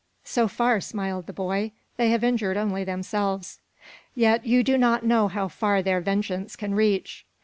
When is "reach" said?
6.73-7.23